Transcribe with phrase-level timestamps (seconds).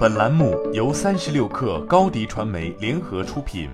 [0.00, 3.68] 本栏目由三十六氪高低传媒联合出品。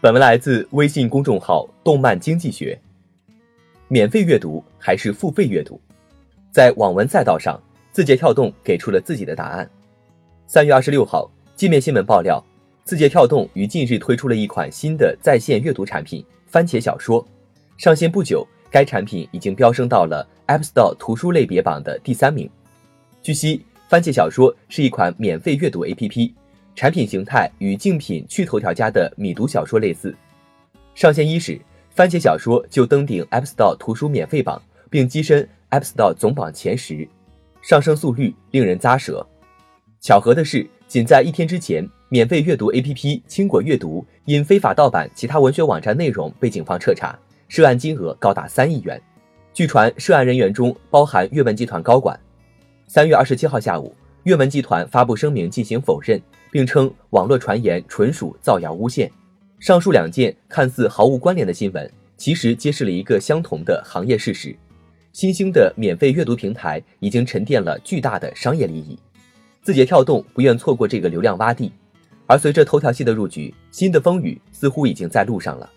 [0.00, 2.80] 本文来自微信公众号“动漫经济学”。
[3.86, 5.78] 免费阅读还是付费阅读？
[6.50, 7.62] 在网文赛道上，
[7.92, 9.70] 字节跳动给出了自己的答案。
[10.46, 12.42] 三月二十六号，界面新闻爆料，
[12.82, 17.22] 字节跳动于近日推出了一款新的在线阅读产品——番茄小说。
[17.76, 22.50] 上线不久，该产品已经飙升到了 App Store 图书类别榜的第三名。
[23.20, 26.32] 据悉，番茄小说是一款免费阅读 APP，
[26.74, 30.14] 产品形态与竞品趣头条家的米读小说类似。
[30.94, 31.60] 上线伊始，
[31.90, 37.06] 番茄小说就登顶 App Store 图书免费榜，并跻身 App Store 总榜前十，
[37.60, 39.26] 上升速率令人咂舌。
[40.00, 49.00] 巧合的是，仅在一天之前，免费阅读 APP 轻果阅读因非法盗版其他文学网站内容被警方彻查，涉案金额高达三亿元。
[49.52, 52.18] 据传，涉案人员中包含阅文集团高管。
[52.90, 56.18] 三月二十七号下午，阅文集团发布声明进行否认，
[56.50, 59.12] 并称网络传言纯属造谣诬陷。
[59.58, 64.56] 上述两件看似毫无关联的新闻，其实揭示了一个相同的行业事实：
[65.12, 68.98] 新兴的免费阅读平台已经沉淀了巨大的商业利益。
[69.60, 71.70] 字节跳动不愿错过这个流量洼地，
[72.26, 75.68] 而随着头条系的入局，新的风雨似乎已经在路上了。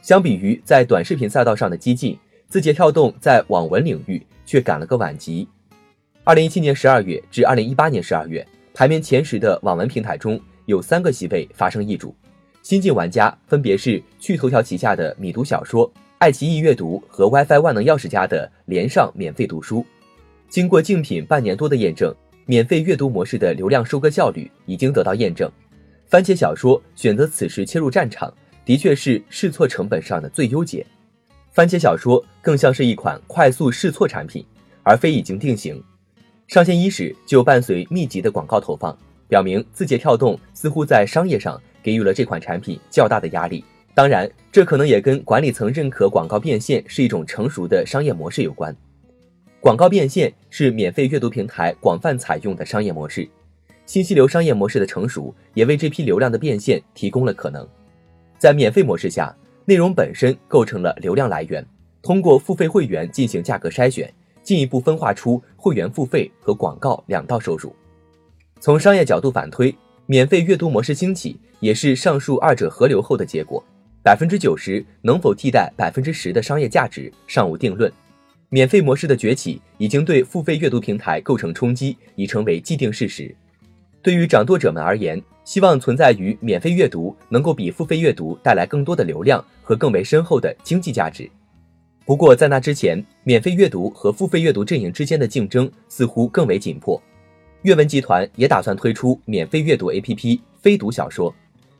[0.00, 2.18] 相比于在短视频赛道上的激进，
[2.48, 5.46] 字节跳动在网文领域却赶了个晚集。
[6.26, 12.16] 二零一七年十二月至二零一八年十二月，排名前十的网文平台中有三个席位发生易主，
[12.62, 19.84] 新晋玩家分别是趣头条旗下的米读小说、爱奇艺阅读和 WiFi 万能钥匙家的连上免费读书。
[20.48, 22.10] 经过竞品半年多的验证，
[22.46, 25.50] 免费阅读模式的流量收割效率已经得到验证。
[26.06, 28.32] 番茄小说选择此时切入战场，
[28.64, 30.86] 的确是试错成本上的最优解。
[31.52, 34.42] 番茄小说更像是一款快速试错产品，
[34.82, 35.84] 而非已经定型。
[36.46, 38.96] 上线伊始就伴随密集的广告投放，
[39.28, 43.64] 表明字节跳动似乎在商业上给予了这款产品较大的压力。
[43.94, 48.76] 当然，这可能也跟管理层认可广告变现是一种成熟的商业模式有关。
[49.58, 53.26] 广告变现是免费阅读平台广泛采用的商业模式，
[53.86, 57.66] 信息流商业模式的成熟也为这批流量的变现提供了可能。
[58.36, 59.34] 在免费模式下，
[59.64, 61.66] 内容本身构成了流量来源，
[62.02, 64.12] 通过付费会员进行价格筛选。
[64.44, 67.74] 进一步分化出会员付费和广告两道收入。
[68.60, 69.74] 从商业角度反推，
[70.06, 73.64] 免费阅读模式兴起也是上述二者合流后的结果。
[74.02, 77.90] 百分之九十能否替代百分之十的商业价值尚无定论。
[78.50, 83.34] 免费模式的崛起已经对付费阅读平台构成冲击，已成为既定事实。
[84.02, 91.28] 对于掌舵者们而言，希望存在于免费阅读能够比付费阅读带来更多的流量和更为深厚的经济价值。
[92.06, 97.00] 不过，在那之前，免费阅读和付费阅读阵营之间的竞争似乎更为紧迫。
[97.62, 101.34] 阅文集团也打算推出免费阅读 APP“ 飞读小说”。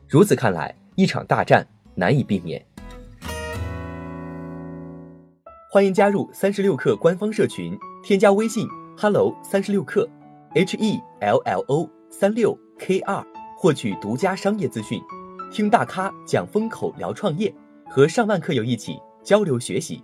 [0.09, 2.65] 如此看来，一场大战难以避免。
[5.69, 10.09] 欢迎加入三十六氪官方社群，添加微信 “hello 三十六氪
[10.55, 13.23] ”，h e l l o 三六 k 二，
[13.59, 14.99] 获取独家商业资讯，
[15.51, 17.53] 听大咖讲风口，聊创业，
[17.87, 20.03] 和上万客友一起交流学习。